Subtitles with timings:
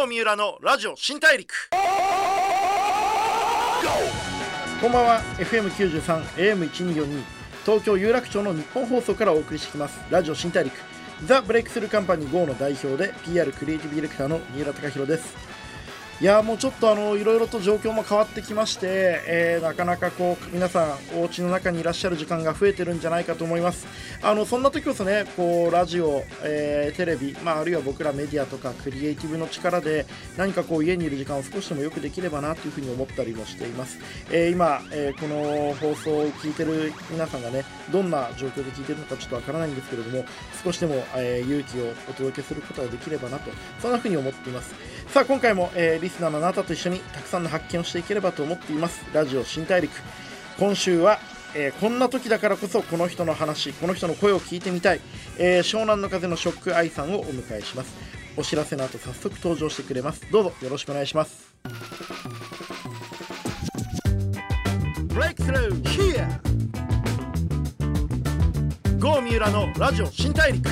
[0.00, 1.68] 郷三浦のラジオ新大陸。
[4.80, 5.20] こんばんは。
[5.36, 6.22] FM93
[6.56, 7.22] AM1242
[7.66, 10.00] 東京有楽町の日本放送からお送りしてきます。
[10.10, 10.72] ラジオ新大陸。
[11.26, 15.36] ザ・ブレイクスルーカンパニー GO の代表で PR クリエイティブディレクターの三浦貴弘です。
[16.20, 23.86] いやもうちょっとあのいろいろと状況も変わってきまして、えー、なかなかこう皆さんお家の中にいらっしゃる時間が増えてるんじゃないかと思います。
[24.22, 30.04] あのそんな時こそねこうラジオ、えー、テレビ、まあ、あるいは僕らメディアとかクリエイティブの力で
[30.36, 33.98] 何かこう家にいる時間を少しでもよくできればなというふうに思ったりもしています、
[34.30, 40.26] えー、今、えこの放送を聞いてる皆さんがねどんな状況で聞いてるのかちょっとわからないんですけれども
[40.62, 43.50] 少しでも、え勇気をお届けすることができればなと
[43.80, 44.89] そんなふうに思っています。
[45.12, 49.04] さあ今回も、えー、リスナーのあなたと一緒にたくさんの発見をしていければと思っています。
[49.12, 49.90] ラジオ新大陸。
[50.56, 51.18] 今週は、
[51.56, 55.00] えー、こんな時だからこそこの人の話この人の声を聞いてみたい、
[55.36, 57.92] えー、湘南の風のショック愛さんをお迎えします。
[58.36, 60.30] お知らせの後早速登場してくれます。
[60.30, 61.52] どうぞよろしくお願いします。
[65.08, 66.40] ブレイクスルー Here!
[69.00, 70.70] ゴー三浦のラジオ新大陸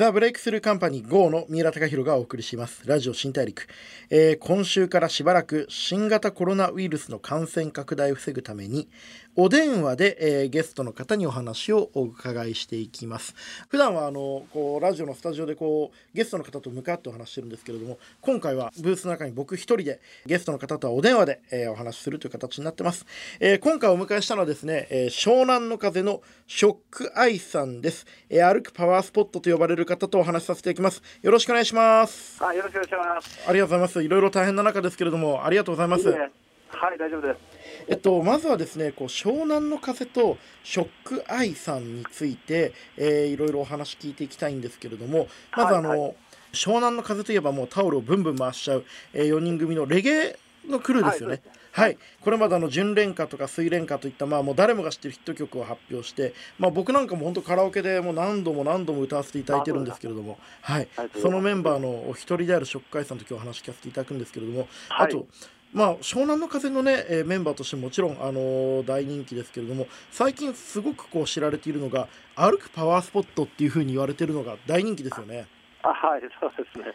[0.00, 2.88] ザ・ブレイクスルーカンパニー GO の三浦貴弘がお送りします。
[2.88, 3.66] ラジオ新大陸、
[4.08, 8.88] えー、今週からしばらく新型コロナウイルスの感染拡大を防ぐために、
[9.36, 13.34] お電話で、えー、ゲストの方にお話をお伺いしていきます。
[13.68, 23.06] 普段はあのこうラジオのスタジオでこうゲストの方と向かってお話してるんですけれども今回はブースの中に僕一人でゲストの方とはお電話で、えー、お話しするという形になってます、
[23.38, 31.02] えー、今回お迎えしたのはですね、え湘南の風のショックアイさんです、え歩くパワースポットと呼ばれる方とお話しさせていきます。
[31.22, 32.44] よろしくお願いします。
[32.44, 33.48] あよろしくお願いします。
[33.48, 34.02] ありがとうございます。
[34.02, 36.30] いろいろ大変な中ですけれどもありがとうございます、ね
[36.72, 37.49] はい大丈夫です
[37.88, 46.14] えっとまずはですねこう湘南の風とショックアイさんについて、えー、いろいろお話聞いていきたいんですけれどもまずあの、はいはい、
[46.52, 51.42] 湘南の風といえばもうタオルをブンブン回しちゃう、えー、4人組のレゲエのクルーですよね。
[51.72, 60.88] はい、はい、これまであの純恋歌とか水恋歌といったまあもう誰もが知ってるヒット曲を発表して、まあ、僕なんかも本当カラオケでもう何度も何度も歌わせていただいてるんですけれども、はい、
[61.20, 65.26] そのメンバーのお一人であるショックアイさんと今日お話聞かせていただくんですけれども、あと
[65.72, 75.46] まあ、湘南の風のね、えー、メンバーとしてももちろん、あのー、大人気ですけれども最近すごくこう知られているのが歩くパワースポットっていうふうに言われているのが大人気ですよね。
[75.82, 76.86] あはいそうですね。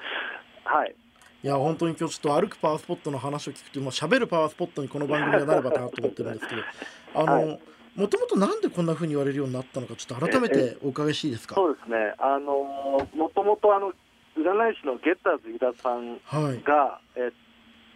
[0.66, 0.96] はい。
[1.44, 6.62] いや本当に今日ちょっと歩くパワースポットの話を聞くと、まあ、喋るパワースポットにこの番組がなればなと思ってるんですけど
[7.14, 7.60] あの、
[7.96, 11.56] もともとなんでこんなふうに言われるようになったのかちょっと改めてお伺いしていいですか？
[11.56, 12.14] そうですね。
[12.18, 13.94] あのもともとあの
[14.36, 16.20] 占い師のゲッターズ飯田さん
[16.64, 17.32] が、はい、えっ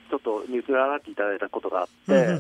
[0.10, 2.40] ちょっとに占っていただいたことがあって、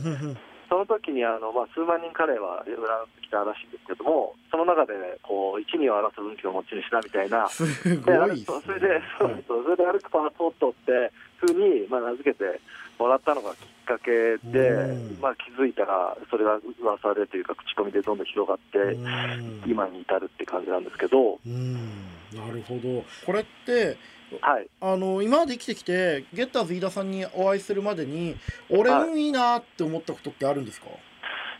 [0.70, 12.62] その時にあの、まあ、数万人彼は占ってきたらしいんですけども、その中で、ね、こう一二を争う運気の持ち主だみたいな、すごいそれで、そうそうそれで歩くパワーソットってふうに、まあ、名付けて
[13.00, 18.98] もらったのがきっかけで、まあ、気づいたら、それが噂でというか、口コミでどんどん広がって、
[19.66, 21.40] 今に至るって感じなんですけど。
[22.36, 23.04] なるほど。
[23.26, 23.98] これって
[24.42, 28.36] はい、あの今まで生きてきてゲッターズ飯田さんにお会いするまでに
[28.70, 30.94] 俺運いいなって思ったことってあるんですか、は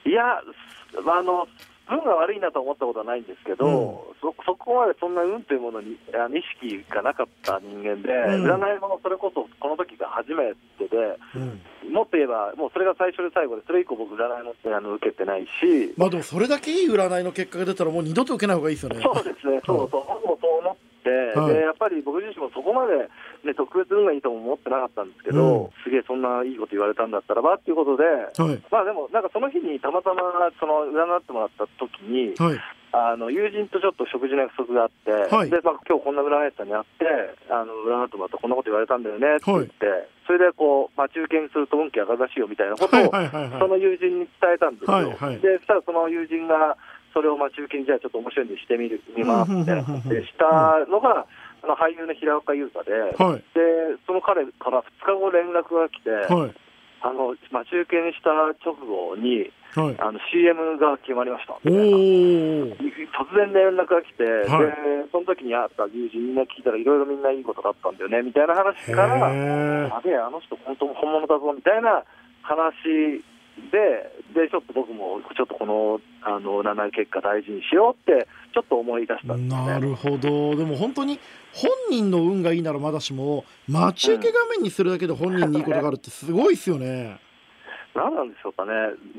[0.06, 1.48] い、いやあの
[1.90, 11.62] 運が悪いなと思ったことはないんですけど、うん、そそこまでそんな運というものにあ意識がなかった人間で、うん、占いもそれこそこの時が初めてで、うん、
[11.92, 19.02] もっと言えば、もうそれが最初で最後で、それ以降、僕、占いもあの受けてないし、まあでもそれだけいい占いの結果が出たら、もう二度と受けない方がいいですよね。
[19.02, 23.08] そうですね、そうそう、僕もそう思って、はい、でやっぱり僕自身もそこまで、
[23.46, 30.22] ね、特別運がいいとも思ってなかったんですけど、すげえそんないいこと言われたんだったらばっていうことで、はい、まあでも、なんかその日にたまたま
[30.60, 32.60] その占ってもらった時に、はい。
[32.92, 37.06] あの友人とちょっと食事の約束があって、はい、でまあ今日こんな占い師さんに会って、
[37.54, 45.06] あの占ってもらったらこんなこと言われたんだよねって言って、はい、それでこう待ち受けにすると運気上がるらしいよみたいなことを、その友人に伝えたんですよ。
[45.38, 46.78] でそしたらその友人が
[47.14, 51.26] それを待ち受けにじゃあちょっと面白いんでしてみる見ますみたいな感じでしたのが、
[51.64, 56.54] あの俳優の平岡優太で、はい、でその彼から2日後連絡が来て、はい、
[57.02, 58.32] あの待ち受けにした
[58.64, 61.54] 直後に、はい、あの CM が決まりました。
[61.60, 64.72] 突然連絡が来て、はい、
[65.04, 72.04] でその時に会った友人みんな聞いたらいろいろみんないいことだったんだよねみたいな話からあべあの人本当本物だぞみたいな
[72.42, 73.24] 話
[73.72, 80.56] ででちょっと僕もちょっとこのあの占い結果大事にしようってちょっと思い出したね、なるほど。
[80.56, 81.20] でも本当に
[81.54, 87.20] 本人の運がいいならまだしも待ち受け画面にするだけで本人にいいことがあるってすごいですよね。
[87.96, 88.72] 何なんでしょうかね、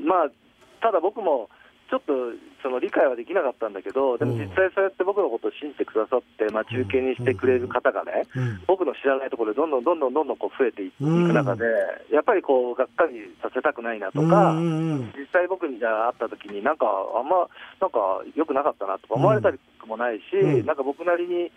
[0.04, 0.30] まあ、
[0.80, 1.50] ただ僕も
[1.90, 2.14] ちょっと
[2.62, 8.22] その理解はできなかったんだけど、でも実際そうやって僕のことを信じてくださって、まあ、中継にしてくれる方がね、
[8.68, 11.66] 僕の知らないところでどんどんどんどんどんどんこう増えていく中で、
[12.12, 14.54] やっぱりこうがっかりさせたくないなとか、
[15.18, 17.48] 実際僕にじゃあ会った時に、なんかあんま
[17.80, 21.50] なんか良くなかったなとか思われたりもないし、なんか僕なりに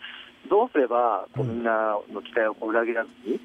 [0.50, 3.40] どうすればこうみんなの期待を裏切らずに、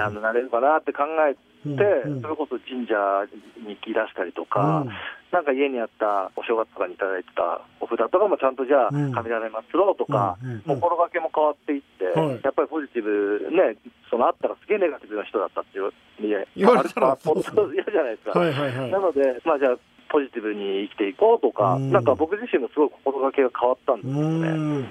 [0.00, 2.94] あのなれるかなって考えて、それこそ神社
[3.62, 4.84] に行き出したりとか、
[5.30, 10.36] なんか家にあったお正月とかにいただいてたお札とかもちゃんとじゃあ、神棚に祀ろうとか、
[10.66, 12.04] 心がけも変わっていって、
[12.44, 13.76] やっぱりポジティブね、
[14.10, 15.92] そのあったらすげえネガティブな人だったっていう、
[16.56, 18.38] 言われたら嫌じゃないですか。
[18.90, 19.76] なので、まあじゃあ、
[20.10, 24.90] ポジティブに生きていこうとか、なんか僕自身もすごい心がけが変わったんですよね。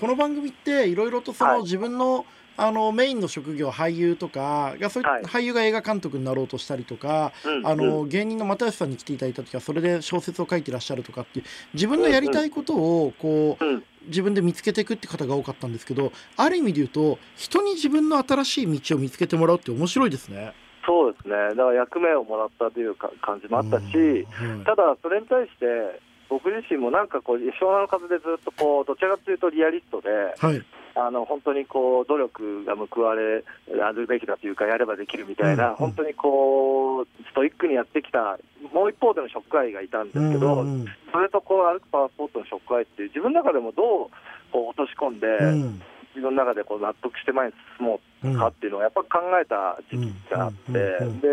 [0.00, 2.24] この番組っていろいろとその自分の、はい
[2.58, 20.52] あのメインの職業俳優とかがそういはい、俳優が映画監督になろうとしたりとか、うん、あの芸人の又吉さんに来ていただいた時はそれで小説を書いてらっしゃるとかっていう自分のやりたいことをこう、うん、自分で見つけていくって方が多かったんですけどある意味で言うと人に自分の新しい道を見つけてもらうって面白いですね。
[20.84, 21.34] そうですね。
[21.50, 30.08] だから役目をもらったというか感じもあったし、うん、ただそれに対して僕自身もなんかこう湘南の風でずっとこうどちらかというとリアリストで、
[30.38, 30.62] はい、
[30.98, 33.44] あの本当にこう努力が報われ
[33.94, 38.38] るべきだというか、やればできるみたいな、本当にこうストイックにやってきた、
[38.72, 40.64] もう一方でのショックアイがいたんですけど、
[41.12, 44.10] それとこう歩くパワースポットのショックアイって、自分の中でもどう
[44.52, 45.82] こう落とし込んで、うん、
[46.14, 51.30] 自分の中でこう納得して前に進もうかっていうのをやっぱ考えた時期があって、で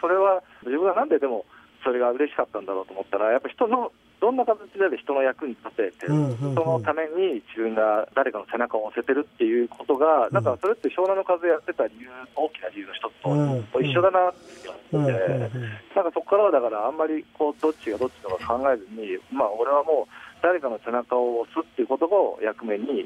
[0.00, 1.44] それは自分がなんででも
[1.84, 3.92] それが嬉しかったんだろうと思ったら、やっぱ人の
[4.24, 13.12] どんな形で人の役に立てて、うんうんうん、そのために自分が誰かの背中を押せてるっていうことが、うん、なんかそれって湘南の風やってた理由、大きな理由の一
[13.68, 23.04] つと一緒だなって思って、なんかそこからはだからあんまりこうどっちがどっちとか考えずに、まあ、俺はもう誰かの背中を押すっていうことを役目に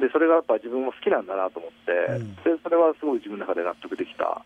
[0.00, 4.42] でそれがやっぱ自分も好きなんだなと思って、うん、でそれはすごい自分の中で納得できた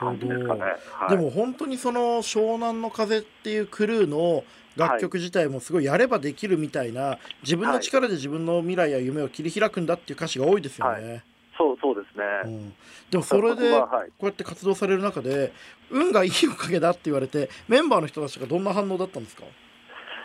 [0.00, 0.60] 感じですかね、
[0.92, 4.44] はい、でも本当にその湘南の風っていうクルーの
[4.76, 11.10] 楽曲自体もすごいやればできるみたいな、自分の力で自分の未来や夢を切り開くんだっていう歌詞が多いですよね。
[11.10, 11.22] はい、
[11.58, 12.74] そうそうですね、うん、
[13.10, 13.88] でもそれでこ
[14.22, 15.52] うやって活動される中で
[15.90, 19.44] 運がいいおかげだって言われてメンバーの人たちがどんな反応だったんですか？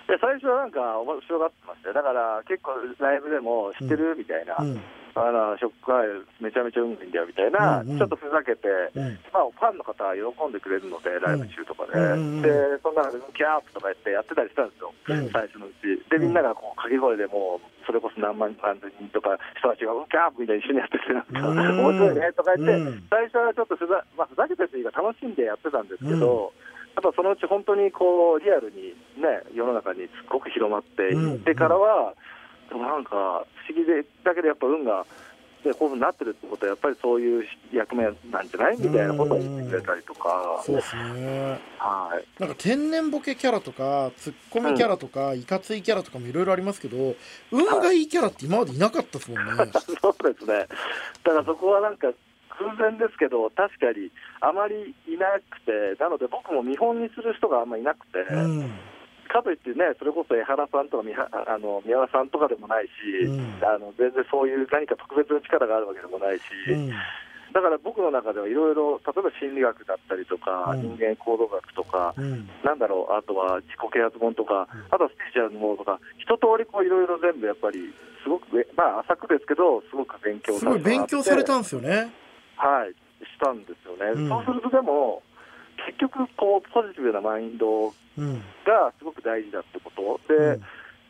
[0.07, 1.93] で最初はなんか面白がってましたよ。
[1.93, 4.79] だから結構ライブでも知ってる、みたいな、うん。
[5.17, 6.07] あのショックアイ
[6.39, 12.49] めちゃめちゃうまいんだよみたいな、うんうん、ちょっとふざけて、うん、まあ、ファンの方は喜んでくれるので、ライブ中とかで、うんうん、で
[12.85, 15.97] そんなのキャープとか言ってやってたりしたんですよ、うん、最初のうち。
[16.13, 26.53] で、みんながこう掛け声でもう、それこそ何万何千人とか人たちがキャープみたいに一緒にやってて、なんか、面白いねとか言って、最初はちょっとふざ,、まあ、ふざけてというか、楽しんでやってたんですけど、
[26.97, 32.15] やっぱそのうち本当にこうリアルにね世の中にすごく広まっていってからは、
[32.71, 35.05] なんか不思議でだけどやっぱ運が
[35.63, 38.09] でこういうふうになってるってことはやっぱりそういう役目な
[38.41, 40.61] んじゃないみたいなことを言ってくれたりとか。
[40.65, 41.59] そうですね。
[41.77, 42.41] はい。
[42.41, 47.15] なんか天然ボケキャラとかツッコミキャラとか、うん、いかついキャラとかもいろいろありますけど
[47.51, 50.67] 運がいいキャラって今までいなかったですもんね、はい、そうですね。
[51.23, 52.07] だからそこはなんか
[52.59, 54.11] 偶然ですけど確かに
[54.41, 58.71] あまりいなくてなので僕も見本にする人があんまりいなくて、うん。
[59.27, 61.03] かといってね、それこそ江原さんとか
[61.45, 66.89] あの宮原さんとかでもないし、うん、あの全然そういう何か特別な力があるわけでもないし、うん、
[67.53, 72.15] だから僕の中ではいろいろ、例えば心理学だったりとか、うん、人間行動学とか、
[72.63, 82.11] なんだろう、あとは自己啓発本とか、あとはスピーチュアルのものとか、一通りこういろいろ全部やっぱり、すごく、まあ、浅くですけど、すごく勉強され勉強されたんですよね。
[82.57, 82.91] はい、
[83.23, 84.27] したんですよね。
[84.27, 85.23] そうするとでも
[85.85, 87.93] 結局こう、ポジティブなマインド
[88.65, 90.59] がすごく大事だってこと、で、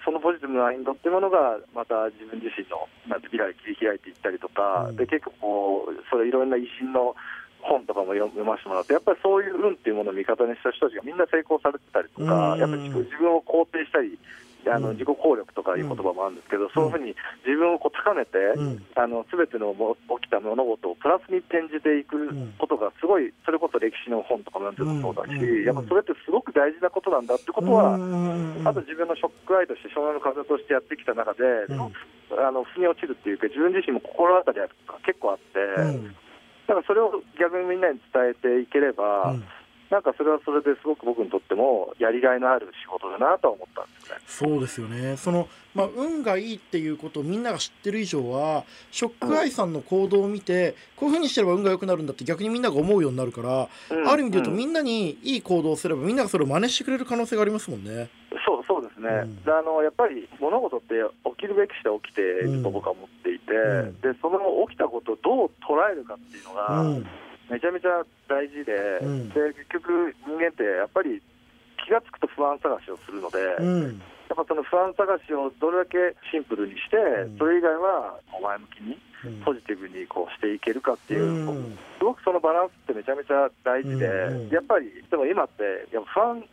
[0.03, 7.15] そのポジティブなマインドっていうものが、また自分自身のなんて未来を切り開いていったりとか、で結構こう、それいろんな威信の
[7.61, 14.19] 本とかも読ませてもらって、やっぱりそういう運っていうものを味方にした人たちがみんな成功されてたりとか、やっぱり自分を肯定したり、
[14.69, 18.37] あの自己効力とかいう言葉もあるんですけど、そういうふうに自分をこう高めて、
[18.95, 27.95] あの全ての起きた物事をプラスに転じていくことが、すごい、それこそ歴史の本とかも読んでもそうだし、やっぱそれってすごく大事なことなんだってことは、
[28.65, 34.67] あと自分のショックアイとして、湘南の風としてやってきた中で、あの腑に落ちるっていうか、自分自身も心当たりが
[35.05, 35.59] 結構あって、
[36.67, 39.35] だからそれを逆にみんなに伝えていければ、
[39.89, 44.49] なんかそれはそれですごく僕にとってもやりがいのある仕事だなと思ったんですね。
[44.49, 45.15] そうですよね。
[45.17, 58.09] そのまあ運がいいっていうことをみんなが知ってる以上は、ショックアイさんの行動を見て、うん、こういうふうにしてれば運が良くなるんだって逆にみんなが思うようになるから、うん、ある意味で言うとみんなにいい行動をすればみんながそれを真似してくれる可能性がありますもんね。
[58.45, 67.07] そうそうですね、うん、あのやっぱり物事って起きるべきして起きていると僕は思っていて、うん、でその起きたことをどう捉えるかっていうのが、
[67.49, 68.73] めちゃめちゃ大事で,、
[69.33, 71.21] で結局、人間ってやっぱり
[71.85, 73.37] 気が付くと不安探しをするので。
[74.27, 75.97] やっぱその不安探しをどれだけ
[76.31, 76.97] シンプルにして、
[77.37, 81.47] それ以外は前向きに、ポジティブにこうしていけるかっていう、
[81.97, 84.05] すごくそのバランスってめちゃめちゃ大事で、
[84.51, 85.63] やっぱり、でも今って、
[85.93, 86.43] やっぱ不安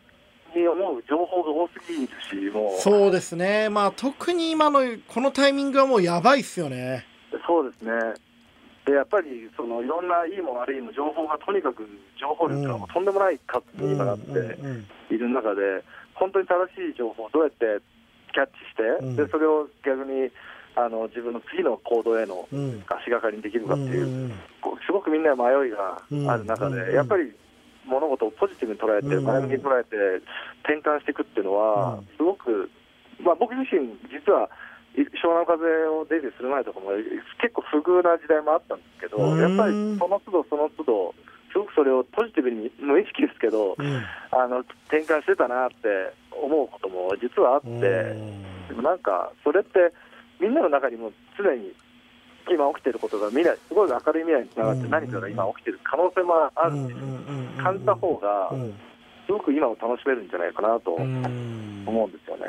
[0.55, 2.81] に思う情報が多すぎるし、もう。
[2.81, 7.05] そうですね、まあ、特に今のこのタイミングはもうやばいっすよね。
[7.47, 7.93] そうですね
[8.85, 11.89] でやっぱりそのいろんないいも悪いも情報がとにかく
[12.21, 14.31] 情報量がとんでもない数に今なって
[15.11, 15.83] いる中で、
[16.15, 17.83] 本当に正しい情報をどうやって
[18.33, 20.31] キャッチして、うん、でそれを逆に
[20.77, 22.49] あの自分の次の行動への
[22.87, 24.33] 足がかりにできるかっていう、うん、
[24.85, 27.33] すごくみんな迷いがある中で、やっぱり
[27.87, 29.97] 物事をポジティブに捉えて、前向きに捉えて、
[30.65, 32.71] 転換していくっていうのは、すごく、
[33.21, 34.51] まあ、僕自身、実は
[34.95, 35.59] 湘南風
[35.89, 36.91] をデビューする前とかも、
[37.43, 41.15] 結構不遇な時代もあったんですけど、やっぱりその都度その都度、
[41.51, 47.79] すごくそれをポジティブに無意識ですけど、うん、あの転換してたなって思うことも実はあって、
[48.69, 49.93] でもなんか、それって
[50.41, 51.73] みんなの中にも常に
[52.51, 56.95] 今起きてることが未来、すごい明るい未来につながって、何かが今起きてる可能性もあるし、
[57.63, 58.53] 感じた方が、
[59.27, 62.47] すごく今を楽しめるんじゃないかなと思うんですよね。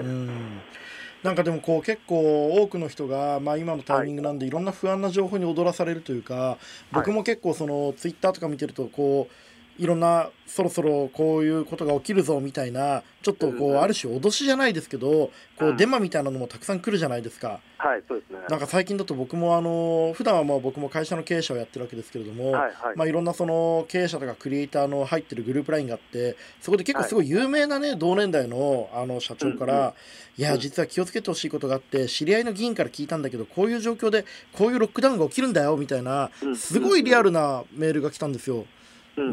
[1.25, 4.49] なんかでもこう結構多くの人が、まあ、今のタイミングなんでい。
[4.51, 6.59] ろんな不安な情報に踊らされるというか
[6.91, 9.33] 僕も結構そのツイッターとか見てるとこう
[9.77, 17.59] いろんなそろそろこういうことが起きるぞみたいなちょっとこうある種脅しじゃないですけどこうデマみたいなのもたくさん来るじゃないですか。
[17.77, 18.39] はいそうですね。
[18.49, 29.93] なんか最近だと僕もあの普段はまあ僕も会社の経営者をやってるわけですけれども、はいまあいろんなその経営者とかクリエイターの入ってるグループラインがあってそこで結構すごい有名なね同年代のあの社長から
[30.37, 38.65] いや実は気をつけてほしいことがあって知り合いの議員から聞いたんだけどこういう状況でこういうロックダウンが起きるんだよみたいなすごいリアルなメールが来たんですよ。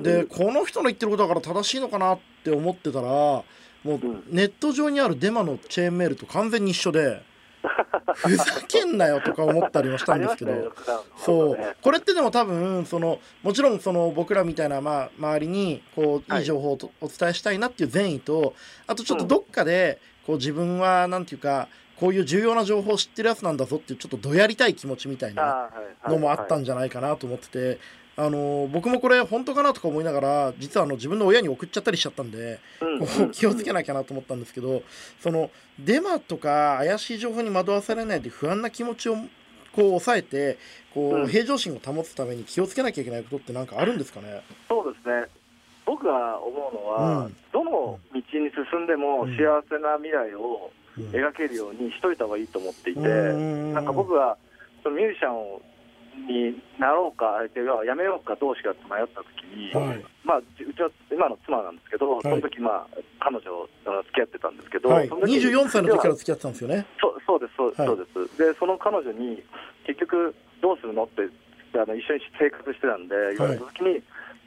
[0.03, 3.45] でこの人の言ってることだから正しいのかなって思ってたらも
[3.85, 7.23] うネット上にあるデマのチェーンメールと完全に一緒で。
[8.15, 10.73] ふざけんなよとか思ったりもしたんですけど。
[11.17, 11.59] そう。
[11.81, 16.43] これってでも多分そのもちろんその僕らみたいな、まあ、周りにこうい。
[16.43, 18.55] い情報をお伝えしたいなっていう善意と
[18.89, 25.71] あとちょっとどっかでこう自分はなんていうかこういう重要な情報を知ってるやつなんだぞっていうちょっとどやりたい気持ちみたいな
[26.09, 27.79] のもあったんじゃないかなと思ってて
[28.17, 32.61] あの僕もこれ本当かなとか思いながら実はあの自分の親に送っちゃったりしちゃったんで、
[33.19, 34.83] うん、気をつけなきゃなと思ったんですけど
[35.21, 39.17] そのデマとか怪しい情報に惑わされないで不安な気持ちを
[39.75, 40.59] こう抑えて
[40.93, 44.43] こう、平常心を保つために気をつけなきゃいけないことって何かあるんですかね？
[44.69, 45.27] そうですね。
[45.87, 48.41] 僕が思うのは、うん、どの道に進
[48.81, 50.71] んでも幸せな未来を
[51.11, 54.37] 描けるようにしといた方がいいと思っていて、うん、なんか僕は
[54.83, 55.63] そのミュージシャンを
[56.17, 57.41] になろうか、
[57.85, 63.43] やめようかどうしようって迷ったときに、はい、まあ、うちは今の妻なんですけど、その時まあ彼女
[64.05, 66.87] 付き合ってたんですけど、はい、24歳の時から付き合ってたんですよね？
[67.01, 69.43] そうそうですそうそうです、でその彼女に
[69.87, 71.23] 結局どうするのって
[71.75, 74.03] あの一緒に生活してたんで言われた時に、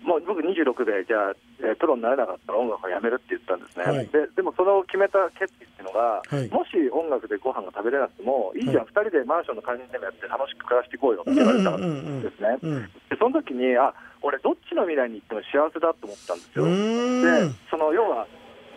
[0.06, 1.36] もう僕26で、じゃあ、
[1.66, 12.62] えー、プロになれなかったら音楽をやめるって言ったんですね、はい、ででもその決めた決意っていうのが、はい、もし音楽でご飯が食べれなくても、いいじゃん、はい、2人でマンションの管理人でもやって楽しく暮らしていこうよって言われたんですね。
[13.10, 13.90] でその時にあ
[14.22, 16.66] 俺、どっちの未来に行っても幸せだと思ったんですよ。
[16.70, 18.30] でその要は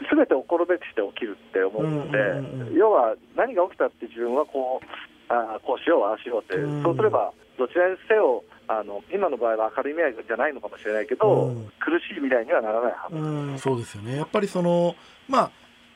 [0.08, 4.86] すべて起こるべくして起きるって思うので、要は何が起きたって自分はこう
[5.28, 14.16] あこうしよう、ああしようって、そうすればどちらにせよあの今の場合は明るい未来じゃないのかもしれないけど、うん、苦しい未来にはならないはず、うん、そうですよね。
[14.16, 14.94] やっぱりその
[15.26, 15.50] まあ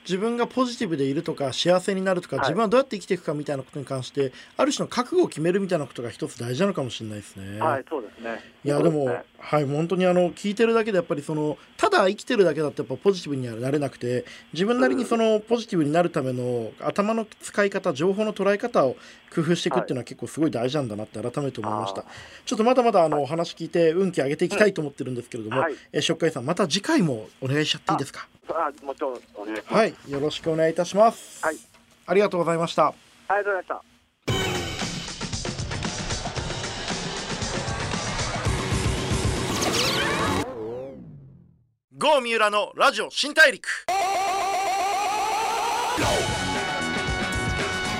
[0.04, 7.61] 自分がポジティブでいるとか幸せになるとか、自分はどうやって生きていくかみたいなことに関してある種の覚悟を決めるみたいなことが一つ大事なのかもしれないですね。
[7.61, 8.40] はいそうですね。
[8.64, 18.97] いやでも、ね、はい本当にあの聞いてるだけでやっぱりそのただ生きてるだけだとやっぱポジティブにはなれなくて自分なりにそのポジティブになるための頭の使い方情報の捉え方を
[19.35, 28.28] 工夫していくっていうのは結構すごい大事なんだなって改めて思いました、はい、ちょっとまだまだあのお話聞いて運気上げていきたいと思ってるんですけれども、はい、えしょっかいさんまた次回もお願いしちゃっていいですか？
[28.49, 29.75] あもちろんお願いします。
[29.75, 31.44] はい、よろしくお願いいたします。
[31.44, 31.56] はい、
[32.06, 32.88] ありがとうございました。
[32.88, 32.94] あ
[33.30, 33.92] りがとうございました。
[42.02, 43.68] 郷三浦のラジオ新大陸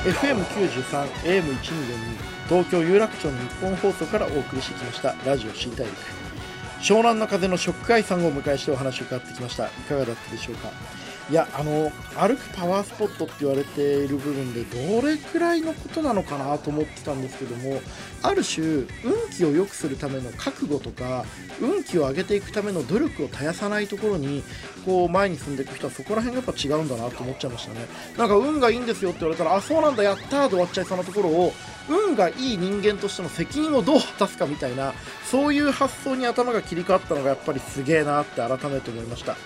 [0.05, 5.97] FM93 AM1242 東京有楽町の日本放送からお送りしてきましたラジオ新大陸
[6.83, 9.67] 湘南の風の食海さんをお迎えしてお話を伺ってきました。
[9.69, 10.69] いかがだったでしょうか？
[11.31, 17.81] いやあの歩くパワースポットって言われている部分でどれくらいのことなのかなと思ってたんですけども
[18.23, 18.87] ある種運
[19.35, 21.25] 気を良くするための覚悟とか
[21.61, 24.43] 運気を上げていくための努力を絶やさないところに
[24.85, 27.87] こう前に進んでいく人はそこら辺がやっぱ違うんだなと思っちゃいましたね。
[28.19, 31.53] なんか運がいいんですよって言われたらあそうなんだやったーで終わっちゃいそうなところを
[31.89, 34.93] 運がいい人間としての責任をどう果たすかみたいな
[35.25, 39.37] そういう発想に頭が切り替わったのがやっぱりすげえなって改めて思いました。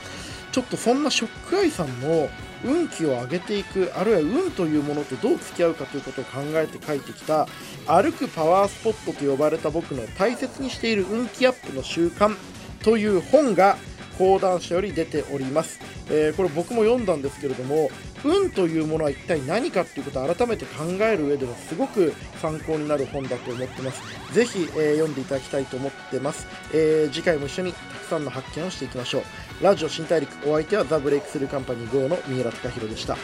[0.57, 2.31] ちょっとそんなショックアイさんの
[2.65, 7.47] 運気を上げていくあるいは運というものとどう付き合うかということを考えて書いてきた
[7.87, 12.35] 歩くパワースポットと呼ばれた僕の大切にしている運気アップの習慣
[12.83, 13.77] という本が
[14.17, 17.91] 講談社より出ております、えー、これ僕も読んだんですけれども
[18.25, 24.03] 運というものは一体何かっていうことを改めて考える上ではすごく参考になる本だと思ってます。
[24.33, 29.65] ぜひ、えー、読んでいただきたいと思ってます、えー、次回も一緒にたくさんの発見をしていきましょう。
[29.65, 33.17] ラジオ新大陸お相手はザ・ブレイクスルーカンパニー GO の三浦貴弘でした。